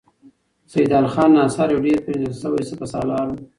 سیدال 0.71 1.05
خان 1.13 1.29
ناصر 1.37 1.67
یو 1.73 1.83
ډېر 1.85 1.99
پیژندل 2.05 2.33
شوی 2.41 2.63
سپه 2.69 2.85
سالار 2.93 3.25
و. 3.29 3.35